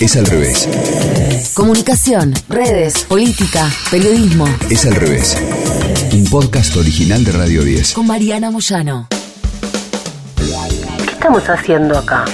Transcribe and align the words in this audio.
Es 0.00 0.16
al 0.16 0.26
revés. 0.26 0.68
Comunicación, 1.54 2.32
redes, 2.48 3.04
política, 3.04 3.68
periodismo. 3.90 4.46
Es 4.70 4.86
al 4.86 4.94
revés. 4.94 5.36
Un 6.12 6.24
podcast 6.24 6.74
original 6.76 7.22
de 7.24 7.32
Radio 7.32 7.62
10. 7.62 7.92
Con 7.92 8.06
Mariana 8.06 8.50
Moyano. 8.50 9.08
¿Qué 10.36 11.10
estamos 11.12 11.42
haciendo 11.48 11.98
acá? 11.98 12.24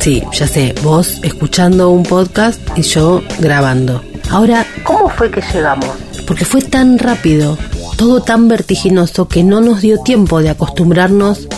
Sí, 0.00 0.22
ya 0.32 0.46
sé, 0.46 0.74
vos 0.82 1.18
escuchando 1.22 1.90
un 1.90 2.02
podcast 2.02 2.60
y 2.76 2.82
yo 2.82 3.22
grabando. 3.38 4.02
Ahora, 4.30 4.66
¿Cómo 4.84 5.08
fue 5.08 5.30
que 5.30 5.40
llegamos? 5.52 5.88
porque 6.26 6.44
fue 6.44 6.60
tan 6.62 6.98
rápido, 6.98 7.56
todo 7.96 8.22
tan 8.22 8.48
vertiginoso 8.48 9.28
que 9.28 9.42
no 9.44 9.60
nos 9.60 9.80
dio 9.80 9.98
tiempo 9.98 10.40
de 10.42 10.50
acostumbrarnos 10.50 11.48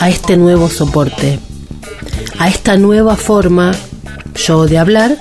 a 0.00 0.08
este 0.08 0.36
nuevo 0.36 0.68
soporte, 0.68 1.38
a 2.38 2.48
esta 2.48 2.76
nueva 2.76 3.16
forma, 3.16 3.72
yo 4.34 4.66
de 4.66 4.78
hablar 4.78 5.16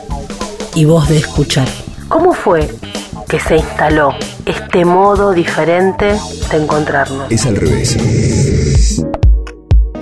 y 0.75 0.85
vos 0.85 1.07
de 1.09 1.17
escuchar. 1.17 1.67
¿Cómo 2.07 2.33
fue 2.33 2.69
que 3.27 3.39
se 3.39 3.57
instaló 3.57 4.13
este 4.45 4.85
modo 4.85 5.31
diferente 5.31 6.17
de 6.51 6.57
encontrarnos? 6.57 7.31
Es 7.31 7.45
al 7.45 7.55
revés. 7.55 9.05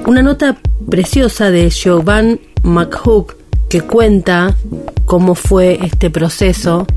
Una 0.06 0.22
nota 0.22 0.58
preciosa 0.90 1.52
de 1.52 1.70
Giovanni 1.70 2.40
McHugh 2.64 3.36
que 3.70 3.82
cuenta 3.82 4.56
cómo 5.06 5.36
fue 5.36 5.80
este 5.84 6.10
proceso 6.10 6.88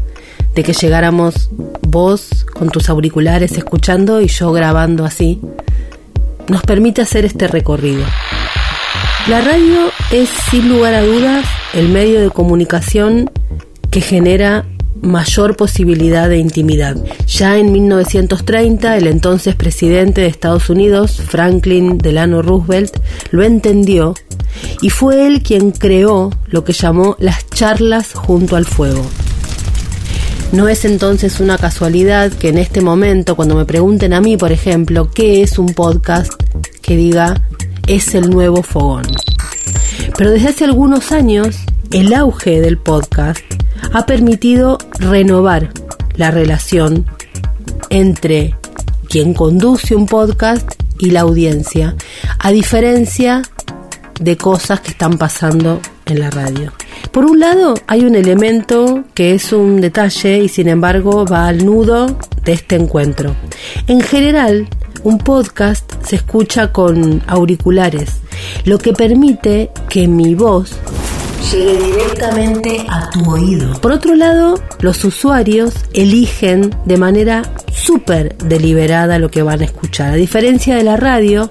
de 0.55 0.63
que 0.63 0.73
llegáramos 0.73 1.51
vos 1.83 2.47
con 2.53 2.71
tus 2.71 2.89
auriculares 2.89 3.53
escuchando 3.53 4.21
y 4.21 4.29
yo 4.29 4.53
grabando 4.53 5.05
así, 5.05 5.41
nos 6.49 6.63
permite 6.63 7.03
hacer 7.03 7.25
este 7.25 7.49
recorrido. 7.49 8.05
La 9.29 9.41
radio 9.41 9.91
es 10.11 10.29
sin 10.51 10.69
lugar 10.69 10.95
a 10.95 11.03
dudas 11.03 11.47
el 11.75 11.89
medio 11.89 12.21
de 12.21 12.31
comunicación 12.31 13.31
que 13.91 14.01
genera 14.01 14.65
mayor 15.01 15.57
posibilidad 15.57 16.29
de 16.29 16.39
intimidad. 16.39 16.97
Ya 17.27 17.59
en 17.59 17.73
1930, 17.73 18.97
el 18.97 19.07
entonces 19.09 19.55
presidente 19.57 20.21
de 20.21 20.29
Estados 20.29 20.71
Unidos, 20.71 21.21
Franklin 21.27 21.99
Delano 21.99 22.41
Roosevelt, 22.41 22.97
lo 23.31 23.43
entendió 23.43 24.15
y 24.81 24.91
fue 24.91 25.27
él 25.27 25.43
quien 25.43 25.73
creó 25.73 26.31
lo 26.47 26.65
que 26.65 26.73
llamó 26.73 27.17
las 27.19 27.49
charlas 27.51 28.13
junto 28.15 28.57
al 28.57 28.65
fuego. 28.65 29.05
No 30.53 30.69
es 30.69 30.85
entonces 30.85 31.41
una 31.41 31.57
casualidad 31.57 32.31
que 32.31 32.51
en 32.51 32.59
este 32.59 32.83
momento, 32.83 33.37
cuando 33.37 33.55
me 33.55 33.65
pregunten 33.65 34.13
a 34.13 34.21
mí, 34.21 34.37
por 34.37 34.53
ejemplo, 34.53 35.11
qué 35.11 35.43
es 35.43 35.59
un 35.59 35.69
podcast, 35.69 36.35
que 36.83 36.95
diga, 36.95 37.43
es 37.87 38.15
el 38.15 38.31
nuevo 38.31 38.63
fogón. 38.63 39.05
Pero 40.17 40.31
desde 40.31 40.49
hace 40.49 40.65
algunos 40.65 41.13
años, 41.13 41.59
el 41.91 42.15
auge 42.15 42.61
del 42.61 42.79
podcast 42.79 43.41
ha 43.93 44.07
permitido 44.07 44.79
renovar 44.99 45.73
la 46.17 46.31
relación 46.31 47.07
entre 47.91 48.57
quien 49.09 49.35
conduce 49.35 49.95
un 49.95 50.07
podcast 50.07 50.71
y 50.99 51.11
la 51.11 51.21
audiencia, 51.21 51.97
a 52.39 52.51
diferencia 52.51 53.43
de 54.21 54.37
cosas 54.37 54.81
que 54.81 54.93
están 54.93 55.19
pasando 55.19 55.81
en 56.07 56.21
la 56.21 56.31
radio. 56.31 56.73
Por 57.11 57.25
un 57.25 57.41
lado, 57.41 57.75
hay 57.87 58.05
un 58.05 58.15
elemento 58.15 59.05
que 59.15 59.35
es 59.35 59.53
un 59.53 59.81
detalle 59.81 60.39
y 60.39 60.49
sin 60.49 60.69
embargo 60.69 61.27
va 61.27 61.49
al 61.49 61.65
nudo 61.67 62.19
de 62.45 62.53
este 62.53 62.77
encuentro. 62.77 63.35
En 63.87 64.01
general, 64.01 64.69
un 65.05 65.19
podcast 65.19 65.93
se 66.05 66.17
escucha 66.17 66.73
con 66.73 67.23
auriculares, 67.27 68.21
lo 68.65 68.79
que 68.79 68.93
permite 68.93 69.71
que 69.89 70.09
mi 70.09 70.35
voz 70.35 70.77
llegue 71.51 71.79
directamente 71.79 72.87
a 72.89 73.11
tu 73.11 73.31
oído. 73.31 73.81
Por 73.81 73.93
otro 73.93 74.15
lado, 74.15 74.55
los 74.81 75.05
usuarios 75.05 75.75
eligen 75.93 76.75
de 76.85 76.97
manera 76.97 77.43
súper 77.73 78.37
deliberada 78.39 79.19
lo 79.19 79.31
que 79.31 79.43
van 79.43 79.61
a 79.61 79.65
escuchar. 79.65 80.13
A 80.13 80.17
diferencia 80.17 80.77
de 80.77 80.85
la 80.85 80.97
radio, 80.97 81.51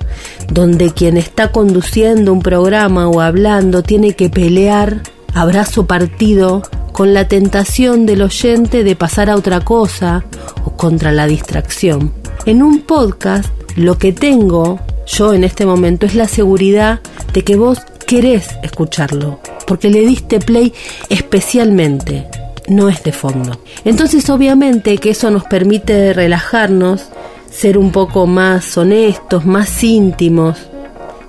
donde 0.51 0.91
quien 0.91 1.17
está 1.17 1.51
conduciendo 1.51 2.33
un 2.33 2.41
programa 2.41 3.07
o 3.09 3.21
hablando 3.21 3.83
tiene 3.83 4.13
que 4.15 4.29
pelear 4.29 5.01
abrazo 5.33 5.85
partido 5.85 6.61
con 6.93 7.13
la 7.13 7.27
tentación 7.27 8.05
del 8.05 8.21
oyente 8.21 8.83
de 8.83 8.95
pasar 8.95 9.29
a 9.29 9.35
otra 9.35 9.61
cosa 9.61 10.25
o 10.65 10.75
contra 10.75 11.11
la 11.11 11.25
distracción. 11.25 12.20
En 12.45 12.63
un 12.63 12.81
podcast, 12.81 13.49
lo 13.75 13.99
que 13.99 14.13
tengo 14.13 14.79
yo 15.05 15.33
en 15.33 15.43
este 15.43 15.65
momento 15.65 16.07
es 16.07 16.15
la 16.15 16.27
seguridad 16.27 16.99
de 17.33 17.43
que 17.43 17.55
vos 17.55 17.79
querés 18.07 18.57
escucharlo, 18.63 19.39
porque 19.67 19.91
le 19.91 20.01
diste 20.01 20.39
play 20.39 20.73
especialmente, 21.09 22.27
no 22.67 22.89
es 22.89 23.03
de 23.03 23.11
fondo. 23.11 23.61
Entonces 23.85 24.27
obviamente 24.31 24.97
que 24.97 25.11
eso 25.11 25.29
nos 25.29 25.43
permite 25.43 26.13
relajarnos, 26.13 27.09
ser 27.51 27.77
un 27.77 27.91
poco 27.91 28.25
más 28.25 28.75
honestos, 28.75 29.45
más 29.45 29.83
íntimos, 29.83 30.57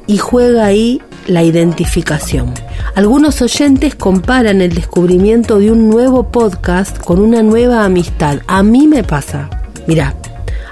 y 0.06 0.16
juega 0.16 0.64
ahí 0.64 1.02
la 1.26 1.42
identificación. 1.42 2.54
Algunos 2.94 3.42
oyentes 3.42 3.94
comparan 3.94 4.62
el 4.62 4.74
descubrimiento 4.74 5.58
de 5.58 5.70
un 5.70 5.90
nuevo 5.90 6.30
podcast 6.30 6.98
con 6.98 7.20
una 7.20 7.42
nueva 7.42 7.84
amistad. 7.84 8.38
A 8.46 8.62
mí 8.62 8.88
me 8.88 9.04
pasa. 9.04 9.50
Mirá, 9.86 10.14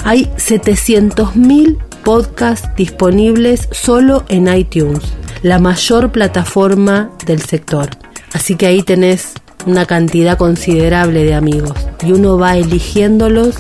hay 0.04 0.26
700.000 0.36 1.78
podcasts 2.04 2.68
disponibles 2.76 3.68
solo 3.72 4.24
en 4.28 4.52
iTunes, 4.52 5.02
la 5.42 5.58
mayor 5.58 6.12
plataforma 6.12 7.10
del 7.26 7.42
sector. 7.42 7.88
Así 8.32 8.56
que 8.56 8.66
ahí 8.66 8.82
tenés 8.82 9.34
una 9.66 9.86
cantidad 9.86 10.38
considerable 10.38 11.24
de 11.24 11.34
amigos 11.34 11.74
y 12.04 12.12
uno 12.12 12.38
va 12.38 12.56
eligiéndolos 12.56 13.56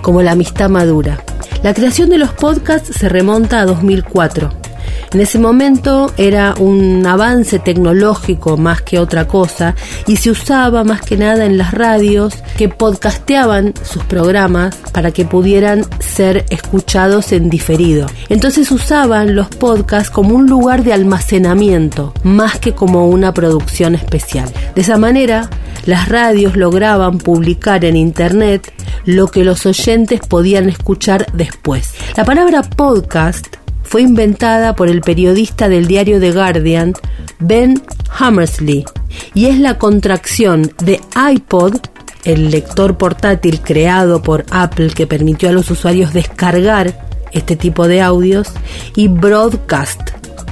como 0.00 0.22
la 0.22 0.32
amistad 0.32 0.70
madura. 0.70 1.22
La 1.62 1.74
creación 1.74 2.10
de 2.10 2.18
los 2.18 2.32
podcasts 2.32 2.92
se 2.96 3.08
remonta 3.08 3.60
a 3.60 3.66
2004 3.66 4.61
en 5.14 5.20
ese 5.20 5.38
momento 5.38 6.10
era 6.16 6.54
un 6.58 7.06
avance 7.06 7.58
tecnológico 7.58 8.56
más 8.56 8.82
que 8.82 8.98
otra 8.98 9.26
cosa 9.26 9.74
y 10.06 10.16
se 10.16 10.30
usaba 10.30 10.84
más 10.84 11.02
que 11.02 11.16
nada 11.16 11.44
en 11.44 11.58
las 11.58 11.72
radios 11.72 12.34
que 12.56 12.68
podcasteaban 12.68 13.74
sus 13.82 14.04
programas 14.04 14.76
para 14.92 15.10
que 15.10 15.24
pudieran 15.24 15.84
ser 16.00 16.46
escuchados 16.50 17.32
en 17.32 17.50
diferido. 17.50 18.06
Entonces 18.28 18.70
usaban 18.70 19.34
los 19.34 19.48
podcasts 19.48 20.10
como 20.10 20.34
un 20.34 20.46
lugar 20.46 20.82
de 20.82 20.92
almacenamiento 20.92 22.14
más 22.22 22.58
que 22.58 22.72
como 22.72 23.08
una 23.08 23.34
producción 23.34 23.94
especial. 23.94 24.50
De 24.74 24.80
esa 24.80 24.96
manera, 24.96 25.50
las 25.84 26.08
radios 26.08 26.56
lograban 26.56 27.18
publicar 27.18 27.84
en 27.84 27.96
Internet 27.96 28.72
lo 29.04 29.26
que 29.26 29.44
los 29.44 29.66
oyentes 29.66 30.20
podían 30.20 30.68
escuchar 30.68 31.26
después. 31.32 31.94
La 32.16 32.24
palabra 32.24 32.62
podcast 32.62 33.61
fue 33.92 34.00
inventada 34.00 34.74
por 34.74 34.88
el 34.88 35.02
periodista 35.02 35.68
del 35.68 35.86
diario 35.86 36.18
The 36.18 36.32
Guardian, 36.32 36.94
Ben 37.40 37.82
Hammersley, 38.18 38.86
y 39.34 39.48
es 39.48 39.58
la 39.58 39.76
contracción 39.76 40.72
de 40.82 40.98
iPod, 41.30 41.76
el 42.24 42.50
lector 42.50 42.96
portátil 42.96 43.60
creado 43.60 44.22
por 44.22 44.46
Apple 44.50 44.88
que 44.94 45.06
permitió 45.06 45.50
a 45.50 45.52
los 45.52 45.70
usuarios 45.70 46.14
descargar 46.14 47.06
este 47.32 47.54
tipo 47.54 47.86
de 47.86 48.00
audios, 48.00 48.54
y 48.96 49.08
broadcast, 49.08 50.00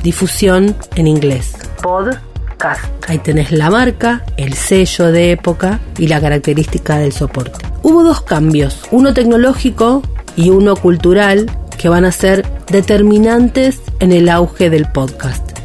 difusión 0.02 0.76
en 0.96 1.06
inglés. 1.06 1.54
Podcast. 1.82 2.84
Ahí 3.08 3.20
tenés 3.20 3.52
la 3.52 3.70
marca, 3.70 4.22
el 4.36 4.52
sello 4.52 5.10
de 5.12 5.30
época 5.30 5.80
y 5.96 6.08
la 6.08 6.20
característica 6.20 6.98
del 6.98 7.12
soporte. 7.12 7.64
Hubo 7.82 8.02
dos 8.02 8.20
cambios, 8.20 8.82
uno 8.90 9.14
tecnológico 9.14 10.02
y 10.36 10.50
uno 10.50 10.76
cultural 10.76 11.50
que 11.80 11.88
van 11.88 12.04
a 12.04 12.12
ser 12.12 12.44
determinantes 12.66 13.80
en 14.00 14.12
el 14.12 14.28
auge 14.28 14.68
del 14.68 14.84
podcast. 14.84 15.58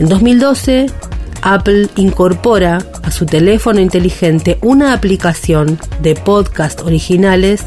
En 0.00 0.08
2012, 0.08 0.86
Apple 1.42 1.88
incorpora 1.96 2.78
a 3.02 3.10
su 3.10 3.26
teléfono 3.26 3.78
inteligente 3.78 4.58
una 4.62 4.94
aplicación 4.94 5.78
de 6.00 6.14
podcast 6.14 6.80
originales 6.80 7.66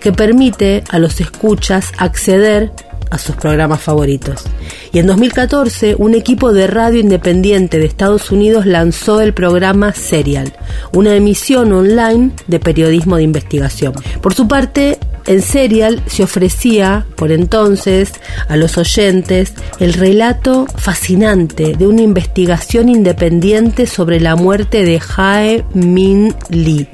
que 0.00 0.12
permite 0.12 0.84
a 0.90 1.00
los 1.00 1.20
escuchas 1.20 1.90
acceder 1.98 2.70
a 3.10 3.18
sus 3.18 3.36
programas 3.36 3.80
favoritos. 3.80 4.44
Y 4.92 4.98
en 4.98 5.06
2014, 5.06 5.96
un 5.98 6.14
equipo 6.14 6.52
de 6.52 6.66
radio 6.66 7.00
independiente 7.00 7.78
de 7.78 7.86
Estados 7.86 8.30
Unidos 8.30 8.66
lanzó 8.66 9.20
el 9.20 9.34
programa 9.34 9.92
Serial, 9.92 10.52
una 10.92 11.14
emisión 11.14 11.72
online 11.72 12.30
de 12.46 12.60
periodismo 12.60 13.16
de 13.16 13.24
investigación. 13.24 13.92
Por 14.20 14.34
su 14.34 14.48
parte, 14.48 14.98
en 15.26 15.42
Serial 15.42 16.02
se 16.06 16.24
ofrecía, 16.24 17.06
por 17.16 17.30
entonces, 17.30 18.12
a 18.48 18.56
los 18.56 18.78
oyentes 18.78 19.52
el 19.78 19.92
relato 19.92 20.66
fascinante 20.76 21.74
de 21.76 21.86
una 21.86 22.02
investigación 22.02 22.88
independiente 22.88 23.86
sobre 23.86 24.20
la 24.20 24.36
muerte 24.36 24.84
de 24.84 24.98
Jae 24.98 25.64
Min 25.74 26.34
Lee, 26.48 26.88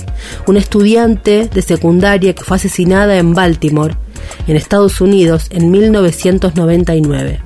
una 0.47 0.59
estudiante 0.59 1.49
de 1.53 1.63
secundaria 1.63 2.35
que 2.35 2.45
fue 2.45 2.57
asesinada 2.57 3.17
en 3.17 3.33
Baltimore, 3.33 3.97
en 4.47 4.57
Estados 4.57 5.01
Unidos, 5.01 5.49
en 5.51 5.71
1999. 5.71 7.41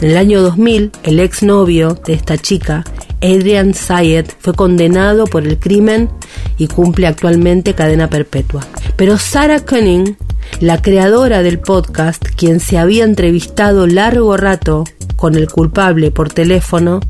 En 0.00 0.10
el 0.10 0.16
año 0.16 0.42
2000, 0.42 0.90
el 1.02 1.20
exnovio 1.20 1.98
de 2.06 2.14
esta 2.14 2.36
chica 2.36 2.84
Adrian 3.22 3.72
Syed 3.74 4.26
fue 4.38 4.52
condenado 4.54 5.24
por 5.26 5.46
el 5.46 5.58
crimen 5.58 6.10
y 6.58 6.68
cumple 6.68 7.06
actualmente 7.06 7.74
cadena 7.74 8.10
perpetua. 8.10 8.66
Pero 8.96 9.16
Sarah 9.16 9.60
Cunning, 9.60 10.16
la 10.60 10.82
creadora 10.82 11.42
del 11.42 11.58
podcast, 11.58 12.22
quien 12.36 12.60
se 12.60 12.76
había 12.76 13.04
entrevistado 13.04 13.86
largo 13.86 14.36
rato 14.36 14.84
con 15.16 15.36
el 15.36 15.50
culpable 15.50 16.10
por 16.10 16.32
teléfono, 16.32 17.00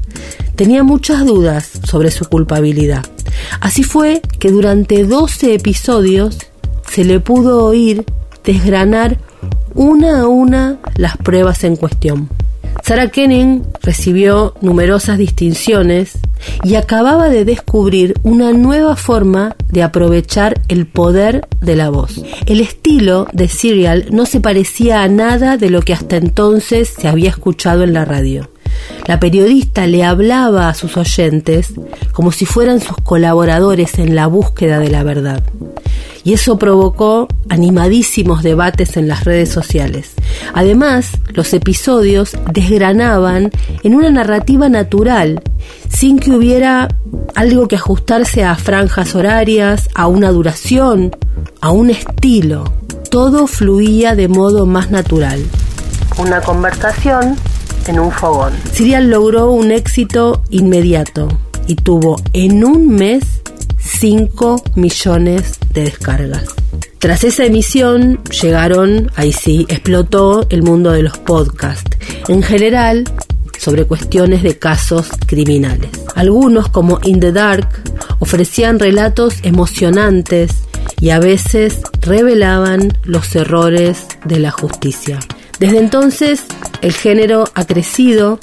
tenía 0.55 0.85
muchas 0.85 1.27
dudas 1.27 1.71
sobre 1.85 2.11
su 2.11 2.27
culpabilidad. 2.27 3.05
Así 3.61 3.83
fue 3.83 4.23
que 4.39 4.51
durante 4.51 5.05
12 5.05 5.55
episodios 5.55 6.39
se 6.89 7.05
le 7.05 7.19
pudo 7.19 7.65
oír 7.65 8.05
desgranar 8.45 9.19
una 9.75 10.21
a 10.21 10.29
una 10.29 10.79
las 10.97 11.17
pruebas 11.17 11.65
en 11.65 11.77
cuestión. 11.77 12.29
Sarah 12.83 13.09
Kenning 13.09 13.65
recibió 13.83 14.55
numerosas 14.61 15.17
distinciones 15.17 16.19
y 16.65 16.75
acababa 16.75 17.31
de 17.31 17.47
descubrir 17.47 18.15
una 18.23 18.53
nueva 18.53 18.95
forma 18.97 19.57
de 19.71 19.83
aprovechar 19.83 20.61
el 20.69 20.87
poder 20.87 21.49
de 21.63 21.77
la 21.77 21.89
voz. 21.89 22.23
El 22.45 22.61
estilo 22.61 23.27
de 23.33 23.49
Serial 23.49 24.09
no 24.11 24.27
se 24.27 24.41
parecía 24.41 25.03
a 25.03 25.09
nada 25.09 25.57
de 25.57 25.71
lo 25.71 25.81
que 25.81 25.95
hasta 25.95 26.17
entonces 26.17 26.93
se 26.95 27.09
había 27.09 27.31
escuchado 27.31 27.85
en 27.85 27.95
la 27.95 28.05
radio. 28.05 28.51
La 29.07 29.19
periodista 29.19 29.87
le 29.87 30.05
hablaba 30.05 30.69
a 30.69 30.75
sus 30.75 30.99
oyentes 30.99 31.73
como 32.13 32.33
si 32.33 32.45
fueran 32.45 32.81
sus 32.81 32.99
colaboradores 32.99 33.99
en 33.99 34.15
la 34.15 34.27
búsqueda 34.27 34.79
de 34.79 34.91
la 34.91 35.05
verdad 35.05 35.43
y 36.25 36.33
eso 36.33 36.59
provocó 36.59 37.29
animadísimos 37.51 38.43
debates 38.43 38.97
en 38.97 39.09
las 39.09 39.25
redes 39.25 39.51
sociales. 39.51 40.15
Además, 40.55 41.11
los 41.29 41.53
episodios 41.53 42.33
desgranaban 42.53 43.51
en 43.83 43.95
una 43.95 44.11
narrativa 44.11 44.69
natural, 44.71 45.43
sin 45.91 46.19
que 46.19 46.31
hubiera 46.31 46.89
algo 47.35 47.69
que 47.69 47.77
ajustarse 47.77 48.43
a 48.43 48.57
franjas 48.57 49.15
horarias, 49.15 49.91
a 49.95 50.07
una 50.07 50.31
duración, 50.31 51.15
a 51.61 51.71
un 51.71 51.91
estilo. 51.91 52.65
Todo 53.11 53.47
fluía 53.47 54.15
de 54.17 54.29
modo 54.29 54.65
más 54.67 54.91
natural. 54.91 55.45
Una 56.19 56.41
conversación 56.41 57.37
en 57.87 58.01
un 58.01 58.11
fogón. 58.11 58.55
Serial 58.73 59.11
logró 59.11 59.51
un 59.51 59.71
éxito 59.71 60.43
inmediato 60.51 61.29
y 61.67 61.77
tuvo 61.77 62.17
en 62.33 62.65
un 62.65 62.89
mes 62.89 63.43
5 63.85 64.63
millones 64.77 65.59
de 65.73 65.85
descargas. 65.85 66.55
Tras 66.99 67.23
esa 67.23 67.45
emisión 67.45 68.23
llegaron, 68.25 69.11
ahí 69.15 69.33
sí, 69.33 69.67
explotó 69.69 70.47
el 70.49 70.63
mundo 70.63 70.91
de 70.91 71.03
los 71.03 71.19
podcasts. 71.19 71.97
En 72.29 72.43
general, 72.43 73.05
sobre 73.59 73.85
cuestiones 73.85 74.43
de 74.43 74.59
casos 74.59 75.11
criminales. 75.27 75.91
Algunos, 76.15 76.69
como 76.69 76.99
In 77.05 77.21
the 77.21 77.33
Dark, 77.33 77.69
ofrecían 78.21 78.79
relatos 78.79 79.37
emocionantes 79.43 80.53
y 81.01 81.11
a 81.11 81.19
veces 81.19 81.81
revelaban 82.01 82.97
los 83.05 83.37
errores 83.37 84.07
de 84.25 84.39
la 84.39 84.51
justicia. 84.51 85.21
Desde 85.61 85.79
entonces, 85.79 86.45
el 86.81 86.93
género 86.93 87.45
ha 87.55 87.67
crecido 87.67 88.39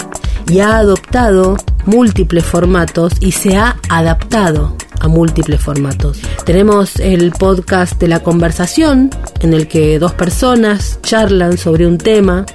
y 0.48 0.60
ha 0.60 0.78
adoptado 0.78 1.56
múltiples 1.84 2.44
formatos 2.44 3.12
y 3.20 3.32
se 3.32 3.56
ha 3.56 3.76
adaptado 3.88 4.76
a 5.02 5.08
múltiples 5.08 5.60
formatos. 5.60 6.20
Tenemos 6.46 6.96
el 6.96 7.32
podcast 7.32 8.00
de 8.00 8.08
la 8.08 8.20
conversación, 8.20 9.10
en 9.40 9.52
el 9.52 9.66
que 9.66 9.98
dos 9.98 10.12
personas 10.14 11.00
charlan 11.02 11.58
sobre 11.58 11.86
un 11.86 11.98
tema, 11.98 12.46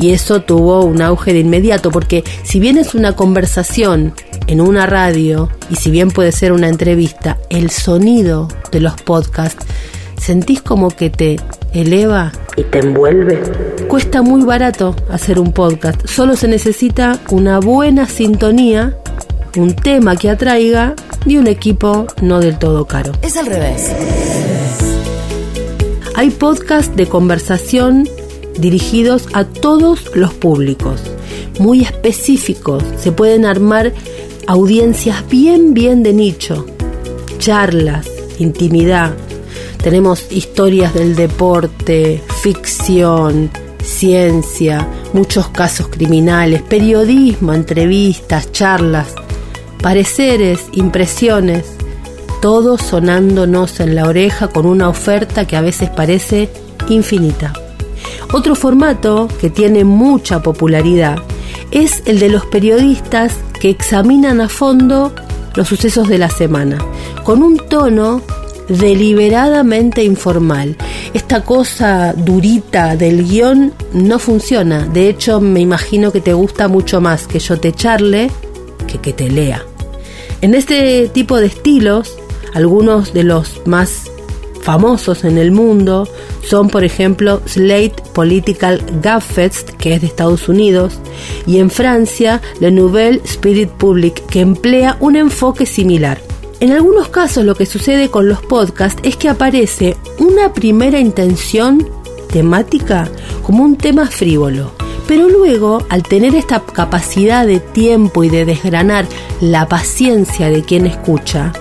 y 0.00 0.10
eso 0.10 0.40
tuvo 0.42 0.84
un 0.84 1.02
auge 1.02 1.32
de 1.32 1.40
inmediato, 1.40 1.90
porque 1.90 2.24
si 2.44 2.58
bien 2.58 2.78
es 2.78 2.94
una 2.94 3.14
conversación 3.14 4.14
en 4.46 4.60
una 4.60 4.86
radio, 4.86 5.50
y 5.70 5.76
si 5.76 5.90
bien 5.90 6.10
puede 6.10 6.32
ser 6.32 6.52
una 6.52 6.68
entrevista, 6.68 7.38
el 7.50 7.70
sonido 7.70 8.48
de 8.70 8.80
los 8.80 8.94
podcasts, 9.02 9.64
sentís 10.18 10.62
como 10.62 10.88
que 10.88 11.10
te 11.10 11.38
eleva 11.74 12.32
y 12.56 12.62
te 12.64 12.78
envuelve. 12.78 13.42
Cuesta 13.88 14.22
muy 14.22 14.42
barato 14.42 14.96
hacer 15.10 15.38
un 15.38 15.52
podcast, 15.52 16.06
solo 16.06 16.36
se 16.36 16.48
necesita 16.48 17.20
una 17.30 17.60
buena 17.60 18.06
sintonía, 18.06 18.96
un 19.56 19.74
tema 19.74 20.16
que 20.16 20.30
atraiga 20.30 20.94
y 21.26 21.36
un 21.38 21.46
equipo 21.46 22.06
no 22.20 22.40
del 22.40 22.58
todo 22.58 22.86
caro. 22.86 23.12
Es 23.22 23.36
al 23.36 23.46
revés. 23.46 23.90
Hay 26.14 26.30
podcasts 26.30 26.94
de 26.96 27.06
conversación 27.06 28.08
dirigidos 28.58 29.28
a 29.32 29.44
todos 29.44 30.14
los 30.14 30.34
públicos, 30.34 31.00
muy 31.58 31.82
específicos. 31.82 32.82
Se 32.98 33.12
pueden 33.12 33.44
armar 33.46 33.92
audiencias 34.46 35.26
bien, 35.28 35.74
bien 35.74 36.02
de 36.02 36.12
nicho, 36.12 36.66
charlas, 37.38 38.08
intimidad. 38.38 39.14
Tenemos 39.82 40.30
historias 40.30 40.94
del 40.94 41.16
deporte, 41.16 42.22
ficción, 42.42 43.50
ciencia, 43.82 44.86
muchos 45.12 45.48
casos 45.48 45.88
criminales, 45.88 46.62
periodismo, 46.62 47.52
entrevistas, 47.52 48.52
charlas 48.52 49.14
pareceres, 49.82 50.66
impresiones, 50.72 51.64
todo 52.40 52.78
sonándonos 52.78 53.80
en 53.80 53.94
la 53.94 54.06
oreja 54.06 54.48
con 54.48 54.66
una 54.66 54.88
oferta 54.88 55.46
que 55.46 55.56
a 55.56 55.60
veces 55.60 55.90
parece 55.90 56.48
infinita. 56.88 57.52
Otro 58.32 58.54
formato 58.54 59.28
que 59.40 59.50
tiene 59.50 59.84
mucha 59.84 60.42
popularidad 60.42 61.18
es 61.70 62.02
el 62.06 62.18
de 62.18 62.28
los 62.28 62.46
periodistas 62.46 63.34
que 63.60 63.70
examinan 63.70 64.40
a 64.40 64.48
fondo 64.48 65.12
los 65.54 65.68
sucesos 65.68 66.08
de 66.08 66.18
la 66.18 66.30
semana, 66.30 66.78
con 67.24 67.42
un 67.42 67.58
tono 67.58 68.22
deliberadamente 68.68 70.02
informal. 70.02 70.76
Esta 71.12 71.44
cosa 71.44 72.14
durita 72.16 72.96
del 72.96 73.24
guion 73.28 73.72
no 73.92 74.18
funciona. 74.18 74.86
De 74.86 75.08
hecho, 75.08 75.40
me 75.40 75.60
imagino 75.60 76.10
que 76.10 76.20
te 76.20 76.32
gusta 76.32 76.68
mucho 76.68 77.00
más 77.00 77.26
que 77.26 77.38
yo 77.38 77.60
te 77.60 77.72
charle 77.72 78.30
que 78.86 78.98
que 78.98 79.12
te 79.12 79.28
lea. 79.28 79.62
En 80.42 80.54
este 80.54 81.08
tipo 81.08 81.38
de 81.38 81.46
estilos, 81.46 82.18
algunos 82.52 83.14
de 83.14 83.22
los 83.22 83.62
más 83.64 84.10
famosos 84.60 85.22
en 85.22 85.38
el 85.38 85.52
mundo 85.52 86.08
son, 86.44 86.68
por 86.68 86.82
ejemplo, 86.82 87.40
Slate 87.46 87.94
Political 88.12 88.82
Gabfest, 89.00 89.70
que 89.70 89.94
es 89.94 90.00
de 90.00 90.08
Estados 90.08 90.48
Unidos, 90.48 90.98
y 91.46 91.58
en 91.58 91.70
Francia, 91.70 92.42
Le 92.58 92.72
Nouvelle 92.72 93.20
Spirit 93.24 93.68
Public, 93.70 94.26
que 94.26 94.40
emplea 94.40 94.96
un 94.98 95.14
enfoque 95.14 95.64
similar. 95.64 96.20
En 96.58 96.72
algunos 96.72 97.08
casos 97.08 97.44
lo 97.44 97.54
que 97.54 97.64
sucede 97.64 98.10
con 98.10 98.28
los 98.28 98.42
podcasts 98.42 99.00
es 99.04 99.16
que 99.16 99.28
aparece 99.28 99.96
una 100.18 100.52
primera 100.52 100.98
intención 100.98 101.88
temática 102.32 103.08
como 103.44 103.62
un 103.62 103.76
tema 103.76 104.06
frívolo 104.08 104.81
pero 105.12 105.28
luego, 105.28 105.84
al 105.90 106.04
tener 106.04 106.34
esta 106.34 106.60
capacidad 106.60 107.46
de 107.46 107.60
tiempo 107.60 108.24
y 108.24 108.30
de 108.30 108.46
desgranar 108.46 109.04
la 109.42 109.68
paciencia 109.68 110.48
de 110.48 110.62
quien 110.62 110.86
escucha, 110.86 111.52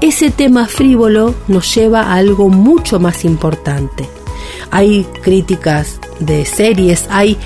ese 0.00 0.30
tema 0.30 0.68
frívolo 0.68 1.34
nos 1.48 1.74
lleva 1.74 2.02
a 2.02 2.14
algo 2.14 2.50
mucho 2.50 3.00
más 3.00 3.24
importante. 3.24 4.08
Hay 4.70 5.08
críticas 5.22 5.98
de 6.20 6.44
series, 6.44 7.08
hay 7.10 7.36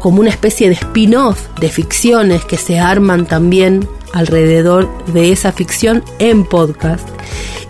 como 0.00 0.18
una 0.18 0.30
especie 0.30 0.66
de 0.68 0.74
spin-off 0.74 1.46
de 1.60 1.68
ficciones 1.68 2.44
que 2.44 2.56
se 2.56 2.80
arman 2.80 3.24
también 3.24 3.88
alrededor 4.14 4.88
de 5.12 5.30
esa 5.30 5.52
ficción 5.52 6.02
en 6.18 6.42
podcast. 6.42 7.08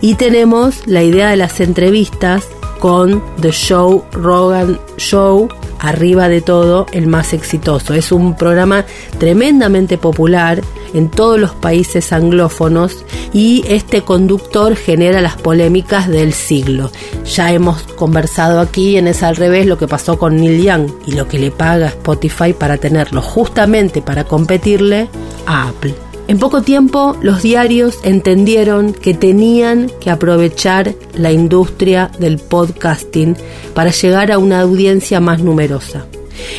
Y 0.01 0.15
tenemos 0.15 0.87
la 0.87 1.03
idea 1.03 1.29
de 1.29 1.37
las 1.37 1.59
entrevistas 1.59 2.47
con 2.79 3.23
The 3.39 3.51
Show 3.51 4.03
Rogan 4.13 4.79
Show 4.97 5.47
arriba 5.79 6.29
de 6.29 6.41
todo 6.41 6.85
el 6.91 7.07
más 7.07 7.33
exitoso. 7.33 7.93
Es 7.93 8.11
un 8.11 8.35
programa 8.35 8.85
tremendamente 9.17 9.97
popular 9.97 10.61
en 10.93 11.09
todos 11.09 11.39
los 11.39 11.53
países 11.53 12.13
anglófonos 12.13 13.05
y 13.33 13.63
este 13.67 14.01
conductor 14.01 14.75
genera 14.75 15.21
las 15.21 15.35
polémicas 15.35 16.07
del 16.07 16.33
siglo. 16.33 16.91
Ya 17.25 17.51
hemos 17.51 17.83
conversado 17.83 18.59
aquí 18.59 18.97
en 18.97 19.07
Es 19.07 19.23
al 19.23 19.35
revés 19.35 19.65
lo 19.65 19.77
que 19.77 19.87
pasó 19.87 20.17
con 20.17 20.37
Neil 20.37 20.63
Young 20.63 20.91
y 21.05 21.11
lo 21.13 21.27
que 21.27 21.39
le 21.39 21.51
paga 21.51 21.87
Spotify 21.87 22.53
para 22.53 22.77
tenerlo 22.77 23.21
justamente 23.21 24.01
para 24.01 24.23
competirle 24.23 25.09
a 25.45 25.69
Apple. 25.69 26.04
En 26.27 26.39
poco 26.39 26.63
tiempo 26.63 27.15
los 27.21 27.43
diarios 27.43 27.99
entendieron 28.03 28.93
que 28.93 29.13
tenían 29.13 29.91
que 29.99 30.09
aprovechar 30.09 30.95
la 31.13 31.31
industria 31.31 32.09
del 32.19 32.39
podcasting 32.39 33.37
para 33.75 33.91
llegar 33.91 34.31
a 34.31 34.39
una 34.39 34.61
audiencia 34.61 35.19
más 35.19 35.43
numerosa. 35.43 36.07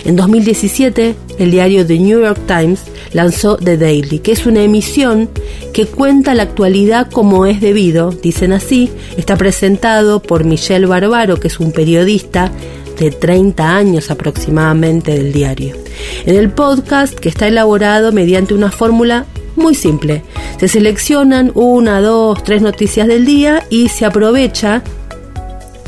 En 0.05 0.15
2017, 0.15 1.17
el 1.39 1.51
diario 1.51 1.85
The 1.85 1.99
New 1.99 2.21
York 2.21 2.41
Times 2.47 2.85
lanzó 3.13 3.57
The 3.57 3.77
Daily, 3.77 4.21
que 4.21 4.33
es 4.33 4.47
una 4.47 4.63
emisión 4.63 5.29
que 5.73 5.87
cuenta 5.87 6.35
la 6.35 6.45
actualidad 6.45 7.11
como 7.11 7.45
es 7.45 7.61
debido, 7.61 8.11
dicen 8.11 8.53
así, 8.53 8.91
está 9.17 9.37
presentado 9.37 10.23
por 10.23 10.45
Michelle 10.45 10.87
Barbaro, 10.87 11.39
que 11.39 11.49
es 11.49 11.59
un 11.59 11.73
periodista 11.73 12.53
de 12.99 13.11
30 13.11 13.77
años 13.77 14.11
aproximadamente 14.11 15.13
del 15.13 15.33
diario. 15.33 15.77
En 16.25 16.37
el 16.37 16.51
podcast, 16.51 17.15
que 17.19 17.29
está 17.29 17.49
elaborado 17.49 18.13
mediante 18.13 18.55
una 18.55 18.71
fórmula 18.71 19.27
muy 19.57 19.75
simple. 19.75 20.23
Se 20.59 20.69
seleccionan 20.69 21.51
una, 21.55 22.01
dos, 22.01 22.43
tres 22.43 22.63
noticias 22.63 23.07
del 23.07 23.25
día 23.25 23.65
y 23.71 23.89
se 23.89 24.05
aprovecha 24.05 24.83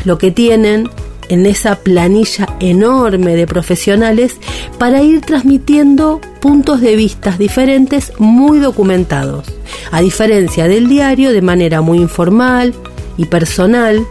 lo 0.05 0.19
que 0.19 0.31
tienen 0.31 0.89
en 1.29 1.47
esa 1.47 1.77
planilla 1.77 2.49
enorme 2.61 3.37
de 3.37 3.47
profesionales 3.47 4.37
para 4.79 5.03
ir 5.03 5.21
transmitiendo 5.21 6.21
puntos 6.41 6.81
de 6.81 6.97
vista 6.97 7.35
diferentes 7.39 8.13
muy 8.19 8.59
documentados, 8.59 9.47
a 9.91 10.01
diferencia 10.01 10.69
del 10.69 10.89
diario 10.89 11.33
de 11.33 11.43
manera 11.43 11.81
muy 11.81 11.99
informal 11.99 12.75
y 13.17 13.27
personal 13.27 14.07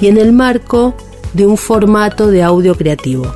y 0.00 0.08
en 0.08 0.18
el 0.18 0.32
marco 0.32 0.94
de 1.32 1.46
un 1.46 1.56
formato 1.56 2.28
de 2.28 2.42
audio 2.42 2.76
creativo. 2.76 3.34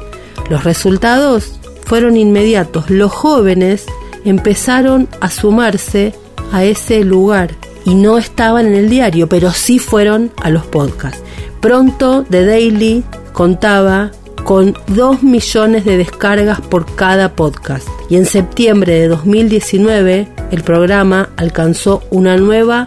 Los 0.48 0.64
resultados 0.64 1.58
fueron 1.84 2.16
inmediatos. 2.16 2.90
Los 2.90 3.12
jóvenes 3.12 3.86
empezaron 4.24 5.08
a 5.20 5.30
sumarse 5.30 6.14
a 6.52 6.64
ese 6.64 7.04
lugar 7.04 7.50
y 7.84 7.94
no 7.94 8.18
estaban 8.18 8.66
en 8.66 8.74
el 8.74 8.90
diario, 8.90 9.28
pero 9.28 9.50
sí 9.52 9.78
fueron 9.78 10.30
a 10.42 10.50
los 10.50 10.66
podcasts. 10.66 11.22
Pronto 11.60 12.24
The 12.28 12.44
Daily 12.44 13.04
contaba 13.32 14.10
con 14.44 14.74
2 14.88 15.22
millones 15.22 15.84
de 15.84 15.96
descargas 15.96 16.60
por 16.60 16.94
cada 16.94 17.34
podcast 17.34 17.86
y 18.08 18.16
en 18.16 18.24
septiembre 18.24 18.94
de 18.94 19.08
2019 19.08 20.28
el 20.50 20.62
programa 20.62 21.30
alcanzó 21.36 22.02
una 22.10 22.36
nueva 22.36 22.86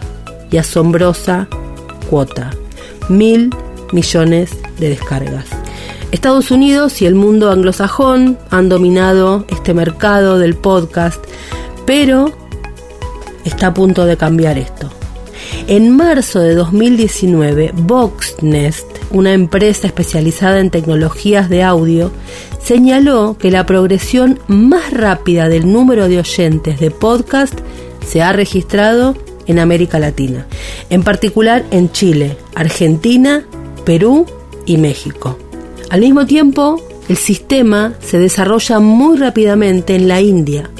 y 0.50 0.56
asombrosa 0.56 1.48
cuota, 2.10 2.50
mil 3.08 3.54
millones 3.92 4.50
de 4.78 4.88
descargas. 4.88 5.61
Estados 6.12 6.50
Unidos 6.50 7.00
y 7.00 7.06
el 7.06 7.14
mundo 7.14 7.50
anglosajón 7.50 8.38
han 8.50 8.68
dominado 8.68 9.46
este 9.48 9.72
mercado 9.72 10.38
del 10.38 10.54
podcast, 10.54 11.24
pero 11.86 12.30
está 13.46 13.68
a 13.68 13.74
punto 13.74 14.04
de 14.04 14.18
cambiar 14.18 14.58
esto. 14.58 14.90
En 15.68 15.90
marzo 15.96 16.40
de 16.40 16.54
2019, 16.54 17.72
Voxnest, 17.74 18.86
una 19.10 19.32
empresa 19.32 19.86
especializada 19.86 20.60
en 20.60 20.70
tecnologías 20.70 21.48
de 21.48 21.62
audio, 21.62 22.12
señaló 22.62 23.38
que 23.38 23.50
la 23.50 23.64
progresión 23.64 24.38
más 24.48 24.92
rápida 24.92 25.48
del 25.48 25.72
número 25.72 26.08
de 26.08 26.18
oyentes 26.18 26.78
de 26.78 26.90
podcast 26.90 27.58
se 28.06 28.20
ha 28.20 28.34
registrado 28.34 29.16
en 29.46 29.58
América 29.58 29.98
Latina, 29.98 30.46
en 30.90 31.04
particular 31.04 31.64
en 31.70 31.90
Chile, 31.90 32.36
Argentina, 32.54 33.44
Perú 33.86 34.26
y 34.66 34.76
México. 34.76 35.38
Al 35.92 36.00
mismo 36.00 36.24
tiempo, 36.24 36.80
el 37.10 37.18
sistema 37.18 37.92
se 38.00 38.18
desarrolla 38.18 38.80
muy 38.80 39.18
rápidamente 39.18 39.94
en 39.94 40.08
la 40.08 40.22
India 40.22 40.70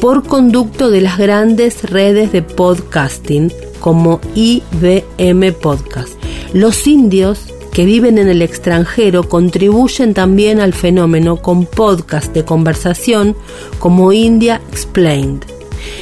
por 0.00 0.26
conducto 0.26 0.90
de 0.90 1.02
las 1.02 1.18
grandes 1.18 1.82
redes 1.82 2.32
de 2.32 2.40
podcasting 2.40 3.52
como 3.78 4.22
IBM 4.34 5.52
Podcast. 5.52 6.14
Los 6.54 6.86
indios 6.86 7.40
que 7.74 7.84
viven 7.84 8.16
en 8.16 8.28
el 8.28 8.40
extranjero 8.40 9.28
contribuyen 9.28 10.14
también 10.14 10.60
al 10.60 10.72
fenómeno 10.72 11.42
con 11.42 11.66
podcasts 11.66 12.32
de 12.32 12.46
conversación 12.46 13.36
como 13.78 14.14
India 14.14 14.62
Explained. 14.70 15.42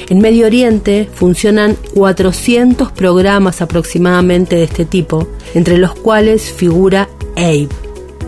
En 0.08 0.20
Medio 0.20 0.46
Oriente 0.46 1.08
funcionan 1.12 1.76
400 1.94 2.92
programas 2.92 3.60
aproximadamente 3.60 4.54
de 4.54 4.62
este 4.62 4.84
tipo, 4.84 5.26
entre 5.52 5.78
los 5.78 5.96
cuales 5.96 6.52
figura 6.52 7.08
Abe, 7.34 7.68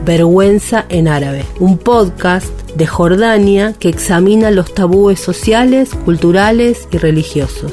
Vergüenza 0.05 0.85
en 0.89 1.09
árabe, 1.09 1.45
un 1.61 1.79
podcast 1.79 2.51
de 2.77 2.87
Jordania 2.87 3.73
que 3.79 3.89
examina 3.89 4.51
los 4.51 4.75
tabúes 4.75 5.19
sociales, 5.19 5.91
culturales 6.05 6.89
y 6.91 6.99
religiosos. 6.99 7.73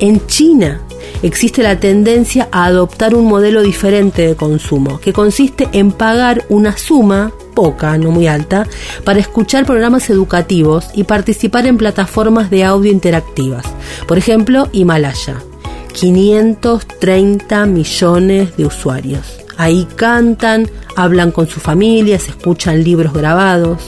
En 0.00 0.26
China 0.26 0.80
existe 1.22 1.62
la 1.62 1.78
tendencia 1.78 2.48
a 2.50 2.64
adoptar 2.64 3.14
un 3.14 3.26
modelo 3.26 3.62
diferente 3.62 4.26
de 4.26 4.36
consumo, 4.36 5.00
que 5.00 5.12
consiste 5.12 5.68
en 5.72 5.92
pagar 5.92 6.44
una 6.48 6.76
suma 6.76 7.32
poca, 7.54 7.96
no 7.98 8.10
muy 8.10 8.26
alta, 8.26 8.66
para 9.04 9.18
escuchar 9.18 9.66
programas 9.66 10.08
educativos 10.10 10.88
y 10.94 11.04
participar 11.04 11.66
en 11.66 11.76
plataformas 11.76 12.50
de 12.50 12.64
audio 12.64 12.90
interactivas. 12.90 13.66
Por 14.06 14.18
ejemplo, 14.18 14.68
Himalaya. 14.72 15.42
530 15.92 17.64
millones 17.66 18.56
de 18.58 18.66
usuarios. 18.66 19.45
Ahí 19.56 19.86
cantan, 19.96 20.68
hablan 20.96 21.32
con 21.32 21.46
sus 21.46 21.62
familias, 21.62 22.28
escuchan 22.28 22.84
libros 22.84 23.12
grabados 23.12 23.82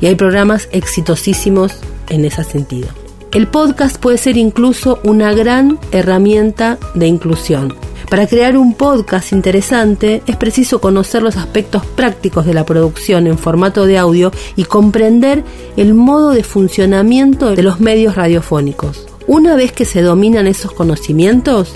y 0.00 0.06
hay 0.06 0.14
programas 0.14 0.68
exitosísimos 0.72 1.72
en 2.08 2.24
ese 2.24 2.44
sentido. 2.44 2.88
El 3.32 3.48
podcast 3.48 3.98
puede 3.98 4.18
ser 4.18 4.36
incluso 4.36 5.00
una 5.02 5.32
gran 5.32 5.78
herramienta 5.90 6.78
de 6.94 7.08
inclusión. 7.08 7.74
Para 8.08 8.28
crear 8.28 8.56
un 8.56 8.74
podcast 8.74 9.32
interesante 9.32 10.22
es 10.26 10.36
preciso 10.36 10.80
conocer 10.80 11.22
los 11.22 11.36
aspectos 11.36 11.84
prácticos 11.84 12.46
de 12.46 12.54
la 12.54 12.64
producción 12.64 13.26
en 13.26 13.38
formato 13.38 13.86
de 13.86 13.98
audio 13.98 14.30
y 14.54 14.64
comprender 14.64 15.42
el 15.76 15.94
modo 15.94 16.30
de 16.30 16.44
funcionamiento 16.44 17.56
de 17.56 17.62
los 17.62 17.80
medios 17.80 18.14
radiofónicos. 18.14 19.06
Una 19.26 19.56
vez 19.56 19.72
que 19.72 19.84
se 19.84 20.02
dominan 20.02 20.46
esos 20.46 20.72
conocimientos, 20.72 21.74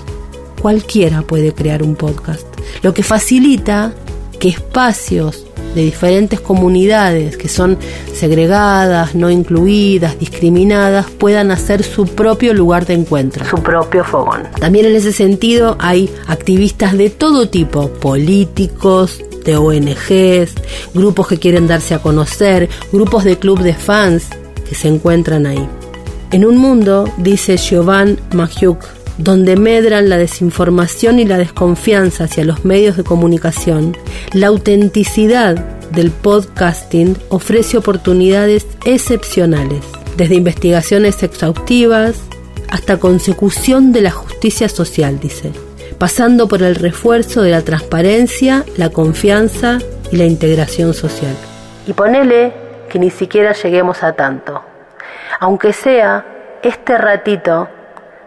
cualquiera 0.61 1.21
puede 1.21 1.53
crear 1.53 1.83
un 1.83 1.95
podcast, 1.95 2.45
lo 2.81 2.93
que 2.93 3.03
facilita 3.03 3.93
que 4.39 4.49
espacios 4.49 5.45
de 5.75 5.81
diferentes 5.81 6.39
comunidades 6.39 7.37
que 7.37 7.47
son 7.47 7.77
segregadas, 8.13 9.15
no 9.15 9.29
incluidas, 9.29 10.19
discriminadas, 10.19 11.07
puedan 11.09 11.51
hacer 11.51 11.83
su 11.83 12.05
propio 12.05 12.53
lugar 12.53 12.85
de 12.85 12.95
encuentro. 12.95 13.45
Su 13.45 13.57
propio 13.57 14.03
fogón. 14.03 14.43
También 14.59 14.85
en 14.85 14.95
ese 14.95 15.11
sentido 15.11 15.77
hay 15.79 16.09
activistas 16.27 16.97
de 16.97 17.09
todo 17.09 17.49
tipo, 17.49 17.89
políticos, 17.89 19.21
de 19.43 19.57
ONGs, 19.57 20.53
grupos 20.93 21.27
que 21.27 21.37
quieren 21.37 21.67
darse 21.67 21.93
a 21.93 21.99
conocer, 21.99 22.69
grupos 22.91 23.23
de 23.23 23.37
club 23.37 23.59
de 23.59 23.73
fans 23.73 24.27
que 24.67 24.75
se 24.75 24.87
encuentran 24.87 25.45
ahí. 25.45 25.67
En 26.31 26.45
un 26.45 26.57
mundo, 26.57 27.11
dice 27.17 27.57
Giovanni 27.57 28.17
Mahiuk, 28.33 28.98
donde 29.19 29.57
medran 29.57 30.07
la 30.07 30.17
desinformación 30.17 31.19
y 31.19 31.25
la 31.25 31.37
desconfianza 31.37 32.23
hacia 32.23 32.45
los 32.45 32.63
medios 32.63 32.95
de 32.95 33.03
comunicación, 33.03 33.97
la 34.31 34.47
autenticidad 34.47 35.55
del 35.91 36.09
podcasting 36.09 37.17
ofrece 37.27 37.77
oportunidades 37.77 38.65
excepcionales, 38.85 39.83
desde 40.15 40.35
investigaciones 40.35 41.21
exhaustivas 41.21 42.23
hasta 42.69 42.97
consecución 42.97 43.91
de 43.91 44.01
la 44.01 44.11
justicia 44.11 44.69
social, 44.69 45.19
dice, 45.19 45.51
pasando 45.97 46.47
por 46.47 46.63
el 46.63 46.75
refuerzo 46.75 47.41
de 47.41 47.51
la 47.51 47.61
transparencia, 47.61 48.63
la 48.77 48.89
confianza 48.89 49.79
y 50.11 50.15
la 50.15 50.25
integración 50.25 50.93
social. 50.93 51.35
Y 51.85 51.91
ponele 51.91 52.53
que 52.87 52.99
ni 52.99 53.09
siquiera 53.09 53.51
lleguemos 53.51 54.01
a 54.01 54.13
tanto, 54.13 54.63
aunque 55.41 55.73
sea 55.73 56.25
este 56.63 56.97
ratito 56.97 57.67